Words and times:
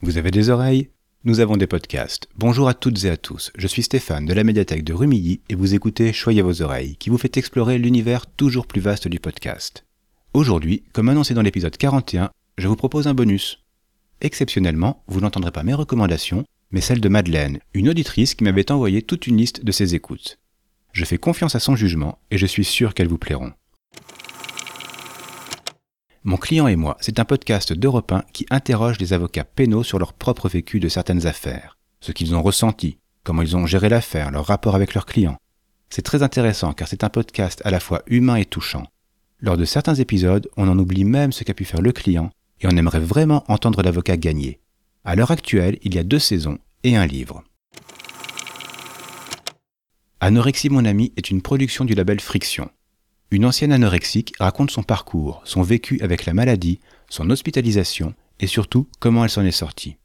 Vous 0.00 0.16
avez 0.16 0.30
des 0.30 0.48
oreilles? 0.48 0.90
Nous 1.24 1.40
avons 1.40 1.56
des 1.56 1.66
podcasts. 1.66 2.28
Bonjour 2.36 2.68
à 2.68 2.74
toutes 2.74 3.02
et 3.02 3.10
à 3.10 3.16
tous, 3.16 3.50
je 3.58 3.66
suis 3.66 3.82
Stéphane 3.82 4.26
de 4.26 4.32
la 4.32 4.44
médiathèque 4.44 4.84
de 4.84 4.92
Rumilly 4.92 5.40
et 5.48 5.56
vous 5.56 5.74
écoutez 5.74 6.12
Choyez 6.12 6.40
vos 6.40 6.62
oreilles, 6.62 6.94
qui 6.98 7.10
vous 7.10 7.18
fait 7.18 7.36
explorer 7.36 7.78
l'univers 7.78 8.28
toujours 8.28 8.68
plus 8.68 8.80
vaste 8.80 9.08
du 9.08 9.18
podcast. 9.18 9.84
Aujourd'hui, 10.34 10.84
comme 10.92 11.08
annoncé 11.08 11.34
dans 11.34 11.42
l'épisode 11.42 11.76
41, 11.76 12.30
je 12.58 12.68
vous 12.68 12.76
propose 12.76 13.08
un 13.08 13.14
bonus. 13.14 13.64
Exceptionnellement, 14.20 15.02
vous 15.08 15.20
n'entendrez 15.20 15.50
pas 15.50 15.64
mes 15.64 15.74
recommandations, 15.74 16.44
mais 16.70 16.80
celles 16.80 17.00
de 17.00 17.08
Madeleine, 17.08 17.58
une 17.74 17.88
auditrice 17.88 18.36
qui 18.36 18.44
m'avait 18.44 18.70
envoyé 18.70 19.02
toute 19.02 19.26
une 19.26 19.38
liste 19.38 19.64
de 19.64 19.72
ses 19.72 19.96
écoutes. 19.96 20.38
Je 20.92 21.04
fais 21.04 21.18
confiance 21.18 21.56
à 21.56 21.60
son 21.60 21.74
jugement 21.74 22.20
et 22.30 22.38
je 22.38 22.46
suis 22.46 22.64
sûr 22.64 22.94
qu'elles 22.94 23.08
vous 23.08 23.18
plairont. 23.18 23.52
Mon 26.28 26.36
client 26.36 26.68
et 26.68 26.76
moi, 26.76 26.98
c'est 27.00 27.20
un 27.20 27.24
podcast 27.24 27.72
d'Europe 27.72 28.12
1 28.12 28.22
qui 28.34 28.44
interroge 28.50 28.98
les 28.98 29.14
avocats 29.14 29.44
pénaux 29.44 29.82
sur 29.82 29.98
leur 29.98 30.12
propre 30.12 30.46
vécu 30.50 30.78
de 30.78 30.90
certaines 30.90 31.26
affaires, 31.26 31.78
ce 32.00 32.12
qu'ils 32.12 32.34
ont 32.34 32.42
ressenti, 32.42 32.98
comment 33.24 33.40
ils 33.40 33.56
ont 33.56 33.64
géré 33.64 33.88
l'affaire, 33.88 34.30
leur 34.30 34.44
rapport 34.44 34.74
avec 34.74 34.92
leurs 34.92 35.06
clients. 35.06 35.38
C'est 35.88 36.02
très 36.02 36.22
intéressant 36.22 36.74
car 36.74 36.86
c'est 36.86 37.02
un 37.02 37.08
podcast 37.08 37.62
à 37.64 37.70
la 37.70 37.80
fois 37.80 38.02
humain 38.08 38.36
et 38.36 38.44
touchant. 38.44 38.84
Lors 39.40 39.56
de 39.56 39.64
certains 39.64 39.94
épisodes, 39.94 40.50
on 40.58 40.68
en 40.68 40.78
oublie 40.78 41.06
même 41.06 41.32
ce 41.32 41.44
qu'a 41.44 41.54
pu 41.54 41.64
faire 41.64 41.80
le 41.80 41.92
client 41.92 42.28
et 42.60 42.66
on 42.66 42.76
aimerait 42.76 43.00
vraiment 43.00 43.42
entendre 43.48 43.82
l'avocat 43.82 44.18
gagner. 44.18 44.60
À 45.06 45.16
l'heure 45.16 45.30
actuelle, 45.30 45.78
il 45.80 45.94
y 45.94 45.98
a 45.98 46.04
deux 46.04 46.18
saisons 46.18 46.58
et 46.82 46.94
un 46.94 47.06
livre. 47.06 47.42
Anorexie 50.20 50.68
mon 50.68 50.84
ami 50.84 51.10
est 51.16 51.30
une 51.30 51.40
production 51.40 51.86
du 51.86 51.94
label 51.94 52.20
Friction. 52.20 52.68
Une 53.30 53.44
ancienne 53.44 53.72
anorexique 53.72 54.32
raconte 54.40 54.70
son 54.70 54.82
parcours, 54.82 55.42
son 55.44 55.60
vécu 55.60 56.00
avec 56.00 56.24
la 56.24 56.32
maladie, 56.32 56.80
son 57.10 57.28
hospitalisation 57.28 58.14
et 58.40 58.46
surtout 58.46 58.88
comment 59.00 59.22
elle 59.22 59.30
s'en 59.30 59.44
est 59.44 59.50
sortie. 59.50 59.96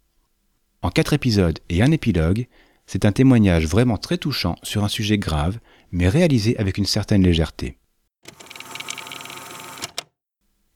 En 0.81 0.89
quatre 0.89 1.13
épisodes 1.13 1.59
et 1.69 1.81
un 1.81 1.91
épilogue, 1.91 2.47
c'est 2.85 3.05
un 3.05 3.13
témoignage 3.13 3.65
vraiment 3.65 3.97
très 3.97 4.17
touchant 4.17 4.57
sur 4.61 4.83
un 4.83 4.89
sujet 4.89 5.17
grave, 5.17 5.59
mais 5.93 6.09
réalisé 6.09 6.57
avec 6.57 6.77
une 6.77 6.85
certaine 6.85 7.23
légèreté. 7.23 7.77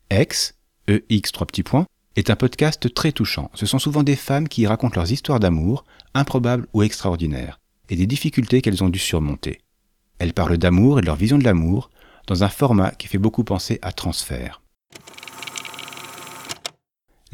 Ex, 0.10 0.56
EX 0.88 1.34
3 1.34 1.48
petits 1.48 1.64
points, 1.64 1.86
est 2.16 2.30
un 2.30 2.38
podcast 2.38 2.94
très 2.94 3.12
touchant. 3.12 3.52
Ce 3.56 3.66
sont 3.66 3.78
souvent 3.78 4.04
des 4.04 4.16
femmes 4.16 4.48
qui 4.48 4.62
y 4.62 4.68
racontent 4.68 4.96
leurs 4.96 5.12
histoires 5.12 5.42
d'amour, 5.42 5.84
improbables 6.14 6.68
ou 6.72 6.82
extraordinaires, 6.82 7.60
et 7.90 7.98
des 7.98 8.08
difficultés 8.08 8.62
qu'elles 8.62 8.86
ont 8.86 8.90
dû 8.90 9.00
surmonter. 9.00 9.60
Elles 10.20 10.34
parlent 10.34 10.58
d'amour 10.58 10.98
et 10.98 11.02
de 11.02 11.08
leur 11.08 11.18
vision 11.18 11.38
de 11.38 11.44
l'amour, 11.44 11.90
dans 12.28 12.44
un 12.44 12.50
format 12.50 12.92
qui 12.92 13.08
fait 13.08 13.18
beaucoup 13.18 13.44
penser 13.44 13.80
à 13.82 13.92
transfert. 13.92 14.62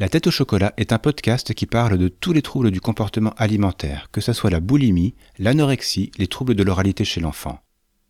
La 0.00 0.08
tête 0.08 0.26
au 0.26 0.32
chocolat 0.32 0.74
est 0.76 0.92
un 0.92 0.98
podcast 0.98 1.54
qui 1.54 1.66
parle 1.66 1.98
de 1.98 2.08
tous 2.08 2.32
les 2.32 2.42
troubles 2.42 2.72
du 2.72 2.80
comportement 2.80 3.32
alimentaire, 3.36 4.08
que 4.10 4.20
ce 4.20 4.32
soit 4.32 4.50
la 4.50 4.58
boulimie, 4.58 5.14
l'anorexie, 5.38 6.10
les 6.18 6.26
troubles 6.26 6.56
de 6.56 6.64
l'oralité 6.64 7.04
chez 7.04 7.20
l'enfant. 7.20 7.60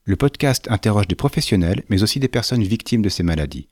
Le 0.04 0.16
podcast 0.16 0.66
interroge 0.70 1.08
des 1.08 1.14
professionnels, 1.14 1.82
mais 1.90 2.02
aussi 2.02 2.20
des 2.20 2.28
personnes 2.28 2.62
victimes 2.62 3.02
de 3.02 3.10
ces 3.10 3.22
maladies. 3.22 3.68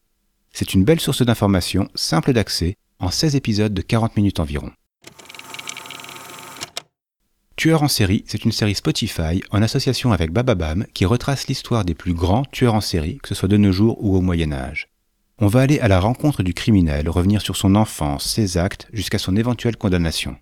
C'est 0.52 0.74
une 0.74 0.84
belle 0.84 1.00
source 1.00 1.22
d'informations, 1.22 1.88
simple 1.94 2.34
d'accès, 2.34 2.77
en 2.98 3.10
16 3.10 3.34
épisodes 3.36 3.74
de 3.74 3.83
40 3.83 4.16
minutes 4.16 4.40
environ. 4.40 4.70
Tueur 7.56 7.83
en 7.83 7.89
série, 7.89 8.25
c'est 8.27 8.45
une 8.45 8.53
série 8.53 8.75
Spotify 8.75 9.42
en 9.50 9.62
association 9.62 10.12
avec 10.12 10.33
Bababam 10.33 10.86
qui 10.95 11.05
retrace 11.05 11.47
l'histoire 11.48 11.84
des 11.84 11.95
plus 11.95 12.14
grands 12.14 12.45
tueurs 12.47 12.75
en 12.75 12.81
série, 12.81 13.19
que 13.19 13.28
ce 13.28 13.34
soit 13.34 13.48
de 13.48 13.58
nos 13.58 13.72
jours 13.72 14.03
ou 14.03 14.17
au 14.17 14.20
Moyen 14.22 14.53
Âge. 14.53 14.89
On 15.39 15.48
va 15.48 15.61
aller 15.61 15.78
à 15.80 15.89
la 15.89 16.00
rencontre 16.00 16.42
du 16.42 16.55
criminel, 16.55 17.08
revenir 17.08 17.42
sur 17.42 17.56
son 17.56 17.75
enfance, 17.75 18.25
ses 18.27 18.56
actes, 18.56 18.89
jusqu'à 18.92 19.19
son 19.19 19.36
éventuelle 19.36 19.77
condamnation. 19.77 20.36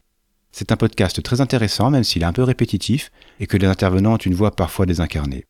C'est 0.53 0.73
un 0.73 0.77
podcast 0.77 1.23
très 1.23 1.41
intéressant, 1.41 1.91
même 1.91 2.05
s'il 2.05 2.23
est 2.23 2.27
un 2.27 2.33
peu 2.33 2.43
répétitif 2.45 3.11
et 3.41 3.47
que 3.47 3.57
les 3.57 3.67
intervenants 3.67 4.15
ont 4.15 4.19
une 4.19 4.35
voix 4.35 4.55
parfois 4.55 4.87
désincarnée. 4.87 5.47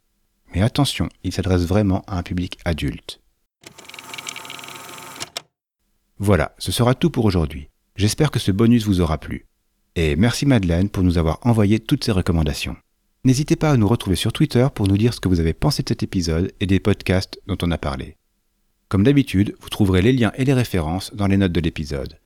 Mais 0.54 0.62
attention, 0.62 1.09
il 1.25 1.32
s'adresse 1.32 1.62
vraiment 1.62 2.03
à 2.06 2.19
un 2.19 2.22
public 2.22 2.59
adulte. 2.65 3.20
Voilà, 6.19 6.54
ce 6.59 6.72
sera 6.72 6.94
tout 6.94 7.10
pour 7.10 7.25
aujourd'hui. 7.25 7.69
J'espère 7.97 8.31
que 8.31 8.38
ce 8.38 8.50
bonus 8.50 8.84
vous 8.84 9.00
aura 9.00 9.19
plu. 9.19 9.47
Et 9.96 10.16
merci 10.16 10.46
Madeleine 10.46 10.88
pour 10.88 11.02
nous 11.02 11.18
avoir 11.18 11.38
envoyé 11.42 11.80
toutes 11.80 12.04
ces 12.04 12.12
recommandations. 12.12 12.76
N'hésitez 13.24 13.56
pas 13.56 13.70
à 13.70 13.76
nous 13.76 13.88
retrouver 13.88 14.16
sur 14.16 14.32
Twitter 14.32 14.66
pour 14.74 14.86
nous 14.86 14.96
dire 14.96 15.12
ce 15.12 15.20
que 15.20 15.28
vous 15.28 15.40
avez 15.40 15.52
pensé 15.52 15.82
de 15.82 15.88
cet 15.88 16.02
épisode 16.02 16.52
et 16.60 16.66
des 16.66 16.80
podcasts 16.80 17.40
dont 17.46 17.58
on 17.62 17.70
a 17.70 17.78
parlé. 17.78 18.16
Comme 18.88 19.04
d'habitude, 19.04 19.54
vous 19.60 19.68
trouverez 19.68 20.00
les 20.00 20.12
liens 20.12 20.32
et 20.36 20.44
les 20.44 20.54
références 20.54 21.14
dans 21.14 21.26
les 21.26 21.36
notes 21.36 21.52
de 21.52 21.60
l'épisode. 21.60 22.18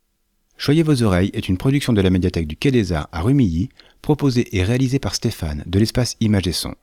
Choyez 0.56 0.82
vos 0.82 1.02
oreilles 1.02 1.30
est 1.34 1.48
une 1.48 1.58
production 1.58 1.92
de 1.92 2.00
la 2.00 2.10
médiathèque 2.10 2.46
du 2.46 2.56
Quai 2.56 2.70
des 2.70 2.92
Arts 2.92 3.08
à 3.12 3.22
Rumilly, 3.22 3.70
proposée 4.02 4.56
et 4.56 4.62
réalisée 4.62 4.98
par 4.98 5.14
Stéphane 5.14 5.64
de 5.66 5.78
l'espace 5.78 6.16
Images 6.20 6.46
et 6.46 6.52
Son. 6.52 6.74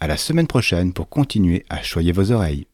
À 0.00 0.08
la 0.08 0.16
semaine 0.16 0.46
prochaine 0.46 0.92
pour 0.92 1.08
continuer 1.08 1.64
à 1.68 1.82
choyer 1.82 2.12
vos 2.12 2.32
oreilles. 2.32 2.66